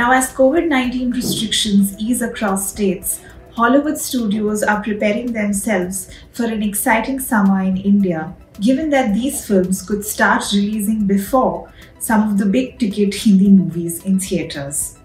Now, 0.00 0.12
as 0.12 0.32
COVID 0.32 0.66
19 0.66 1.10
restrictions 1.10 1.94
ease 1.98 2.22
across 2.22 2.70
states, 2.70 3.20
Hollywood 3.52 3.98
studios 3.98 4.62
are 4.62 4.82
preparing 4.82 5.30
themselves 5.30 6.10
for 6.32 6.44
an 6.44 6.62
exciting 6.62 7.20
summer 7.20 7.60
in 7.60 7.76
India, 7.76 8.34
given 8.62 8.88
that 8.88 9.12
these 9.12 9.44
films 9.46 9.82
could 9.82 10.02
start 10.02 10.42
releasing 10.54 11.06
before 11.06 11.70
some 11.98 12.30
of 12.30 12.38
the 12.38 12.46
big 12.46 12.78
ticket 12.78 13.12
Hindi 13.14 13.50
movies 13.50 14.02
in 14.06 14.18
theatres. 14.18 14.98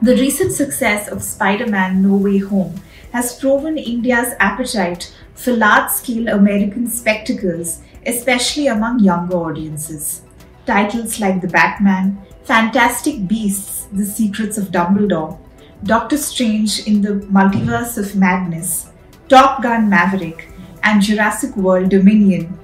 The 0.00 0.16
recent 0.16 0.52
success 0.52 1.08
of 1.08 1.22
Spider 1.22 1.66
Man 1.66 2.00
No 2.00 2.16
Way 2.16 2.38
Home 2.38 2.80
has 3.12 3.38
proven 3.38 3.76
India's 3.76 4.32
appetite 4.40 5.14
for 5.34 5.52
large 5.52 5.90
scale 5.90 6.28
American 6.28 6.88
spectacles, 6.88 7.82
especially 8.06 8.68
among 8.68 9.00
younger 9.00 9.36
audiences. 9.36 10.22
Titles 10.64 11.20
like 11.20 11.42
The 11.42 11.48
Batman, 11.48 12.16
Fantastic 12.44 13.28
Beasts, 13.28 13.86
The 13.92 14.04
Secrets 14.04 14.58
of 14.58 14.68
Dumbledore, 14.68 15.38
Doctor 15.84 16.16
Strange 16.16 16.86
in 16.86 17.00
the 17.02 17.26
Multiverse 17.32 17.96
of 17.98 18.16
Madness, 18.16 18.90
Top 19.28 19.62
Gun 19.62 19.88
Maverick, 19.88 20.48
and 20.82 21.02
Jurassic 21.02 21.54
World 21.56 21.90
Dominion 21.90 22.58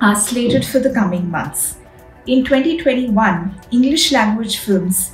are 0.00 0.16
slated 0.16 0.64
for 0.64 0.78
the 0.78 0.92
coming 0.92 1.30
months. 1.30 1.78
In 2.26 2.44
2021, 2.44 3.60
English 3.72 4.12
language 4.12 4.58
films 4.58 5.12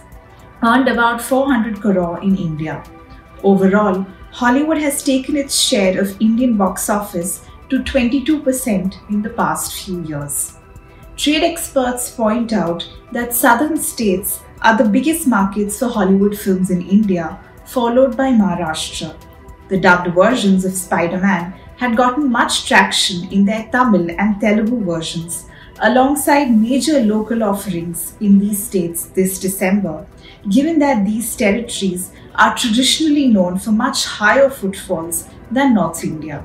earned 0.63 0.89
about 0.89 1.21
400 1.21 1.81
crore 1.81 2.23
in 2.23 2.37
India. 2.37 2.85
Overall, 3.43 4.07
Hollywood 4.31 4.79
has 4.79 5.03
taken 5.03 5.37
its 5.37 5.59
share 5.59 6.01
of 6.01 6.21
Indian 6.21 6.57
box 6.57 6.89
office 6.89 7.45
to 7.71 7.83
22% 7.83 9.11
in 9.11 9.23
the 9.23 9.31
past 9.31 9.75
few 9.75 10.03
years. 10.05 10.55
Trade 11.17 11.45
experts 11.45 12.11
point 12.11 12.53
out 12.53 12.89
that 13.13 13.35
southern 13.35 13.77
states 13.77 14.41
are 14.63 14.77
the 14.77 14.89
biggest 14.89 15.27
markets 15.27 15.79
for 15.79 15.89
Hollywood 15.89 16.37
films 16.37 16.71
in 16.71 16.81
India, 16.81 17.39
followed 17.67 18.17
by 18.17 18.31
Maharashtra. 18.33 19.15
The 19.69 19.79
dubbed 19.79 20.15
versions 20.15 20.65
of 20.65 20.73
Spider 20.73 21.19
Man 21.19 21.55
had 21.77 21.97
gotten 21.97 22.31
much 22.31 22.67
traction 22.67 23.31
in 23.31 23.45
their 23.45 23.69
Tamil 23.71 24.11
and 24.19 24.41
Telugu 24.41 24.85
versions, 24.85 25.47
alongside 25.81 26.51
major 26.51 27.01
local 27.01 27.43
offerings 27.43 28.15
in 28.21 28.39
these 28.39 28.63
states 28.63 29.07
this 29.07 29.39
December, 29.39 30.07
given 30.49 30.79
that 30.79 31.05
these 31.05 31.37
territories 31.37 32.11
are 32.37 32.57
traditionally 32.57 33.27
known 33.29 33.59
for 33.59 33.73
much 33.73 34.07
higher 34.07 34.49
footfalls 34.49 35.29
than 35.51 35.75
North 35.75 36.05
India. 36.05 36.43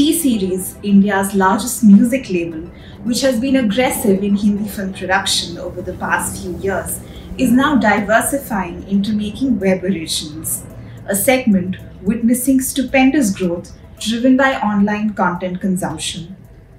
T 0.00 0.18
Series, 0.18 0.76
India's 0.82 1.34
largest 1.34 1.84
music 1.84 2.30
label, 2.30 2.60
which 3.04 3.20
has 3.20 3.38
been 3.38 3.56
aggressive 3.56 4.24
in 4.24 4.34
Hindi 4.34 4.66
film 4.66 4.94
production 4.94 5.58
over 5.58 5.82
the 5.82 5.92
past 5.92 6.40
few 6.40 6.56
years, 6.56 7.00
is 7.36 7.52
now 7.52 7.76
diversifying 7.76 8.88
into 8.88 9.12
making 9.12 9.60
web 9.60 9.84
originals, 9.84 10.62
a 11.06 11.14
segment 11.14 11.76
witnessing 12.00 12.62
stupendous 12.62 13.30
growth 13.36 13.78
driven 13.98 14.38
by 14.38 14.54
online 14.60 15.12
content 15.12 15.60
consumption. 15.60 16.34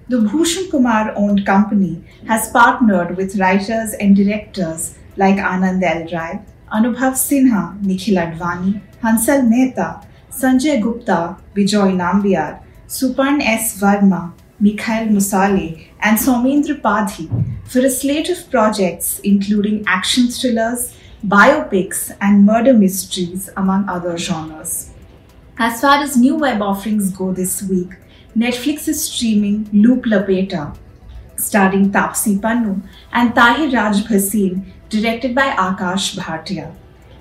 The 0.09 0.17
Bhushan 0.17 0.71
Kumar 0.71 1.13
owned 1.15 1.45
company 1.45 2.03
has 2.27 2.49
partnered 2.49 3.17
with 3.17 3.37
writers 3.37 3.93
and 3.93 4.15
directors 4.15 4.97
like 5.15 5.35
Anand 5.35 5.83
L. 5.83 6.07
Rai, 6.11 6.41
Anubhav 6.73 7.13
Sinha, 7.27 7.79
Nikhil 7.83 8.15
Advani, 8.15 8.81
Hansal 9.03 9.47
Mehta, 9.47 10.01
Sanjay 10.31 10.81
Gupta, 10.81 11.37
Bijoy 11.53 11.95
Nambiar, 12.01 12.61
Suparn 12.91 13.41
S. 13.41 13.79
Verma, 13.79 14.33
Mikhil 14.61 15.09
Musale, 15.09 15.87
and 16.01 16.17
Somendra 16.17 16.75
Padhi 16.81 17.29
for 17.63 17.79
a 17.79 17.89
slate 17.89 18.27
of 18.29 18.51
projects 18.51 19.19
including 19.19 19.81
action 19.87 20.27
thrillers, 20.27 20.93
biopics, 21.25 22.13
and 22.19 22.45
murder 22.45 22.73
mysteries, 22.73 23.49
among 23.55 23.87
other 23.87 24.17
genres. 24.17 24.91
As 25.57 25.79
far 25.79 26.03
as 26.03 26.17
new 26.17 26.35
web 26.35 26.61
offerings 26.61 27.11
go 27.11 27.31
this 27.31 27.63
week, 27.63 27.91
Netflix 28.35 28.89
is 28.89 29.05
streaming 29.05 29.63
Looop 29.67 30.03
Lapeta, 30.03 30.75
starring 31.37 31.93
Taapsee 31.93 32.41
Pannu 32.41 32.81
and 33.13 33.33
Tahir 33.33 33.71
Raj 33.71 34.03
Bhasin, 34.03 34.65
directed 34.89 35.33
by 35.33 35.51
Akash 35.51 36.17
Bhatia. 36.17 36.73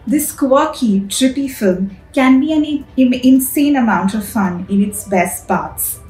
This 0.07 0.33
quirky, 0.33 1.01
trippy 1.03 1.51
film 1.51 1.97
can 2.13 2.41
be 2.41 2.53
an 2.53 3.13
insane 3.13 3.77
amount 3.77 4.15
of 4.15 4.27
fun 4.27 4.67
in 4.69 4.83
its 4.83 5.07
best 5.07 5.47
parts. 5.47 6.01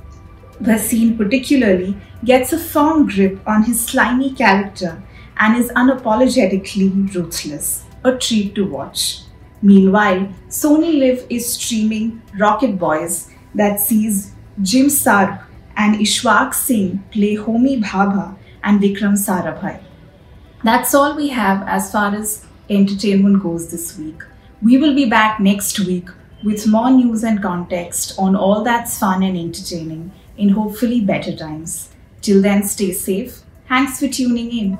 Bhasin 0.62 1.16
particularly 1.16 1.96
gets 2.24 2.52
a 2.52 2.58
firm 2.58 3.06
grip 3.08 3.40
on 3.46 3.64
his 3.64 3.84
slimy 3.84 4.32
character 4.32 5.02
and 5.38 5.56
is 5.56 5.70
unapologetically 5.72 7.14
ruthless, 7.14 7.84
a 8.04 8.16
treat 8.16 8.54
to 8.54 8.66
watch. 8.66 9.22
Meanwhile, 9.62 10.28
Sony 10.48 10.98
Live 10.98 11.26
is 11.28 11.54
streaming 11.54 12.22
Rocket 12.38 12.78
Boys 12.78 13.30
that 13.54 13.80
sees 13.80 14.32
Jim 14.62 14.86
Sarbh 14.86 15.42
and 15.76 15.96
Ishwak 15.96 16.54
Singh 16.54 17.02
play 17.10 17.36
Homi 17.36 17.82
Bhabha 17.82 18.36
and 18.62 18.80
Vikram 18.80 19.16
Sarabhai. 19.16 19.82
That's 20.62 20.94
all 20.94 21.16
we 21.16 21.28
have 21.28 21.66
as 21.66 21.90
far 21.90 22.14
as 22.14 22.46
entertainment 22.70 23.42
goes 23.42 23.70
this 23.70 23.98
week. 23.98 24.22
We 24.62 24.78
will 24.78 24.94
be 24.94 25.06
back 25.10 25.40
next 25.40 25.78
week 25.80 26.08
with 26.44 26.66
more 26.66 26.90
news 26.90 27.24
and 27.24 27.42
context 27.42 28.14
on 28.18 28.36
all 28.36 28.62
that's 28.62 28.98
fun 28.98 29.22
and 29.22 29.36
entertaining 29.36 30.12
in 30.38 30.50
hopefully 30.50 31.00
better 31.00 31.36
times. 31.36 31.90
Till 32.22 32.40
then, 32.40 32.62
stay 32.62 32.92
safe. 32.92 33.40
Thanks 33.68 33.98
for 33.98 34.08
tuning 34.08 34.52
in. 34.52 34.78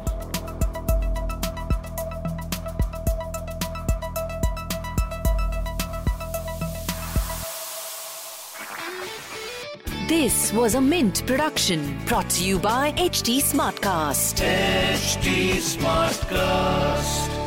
This 10.08 10.52
was 10.52 10.74
a 10.74 10.80
Mint 10.80 11.24
production 11.26 11.96
brought 12.06 12.28
to 12.30 12.44
you 12.44 12.58
by 12.58 12.92
HT 12.92 13.38
Smartcast. 13.38 14.42
HT 14.42 15.54
Smartcast. 15.56 17.39